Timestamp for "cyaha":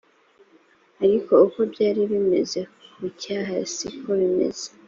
3.21-3.55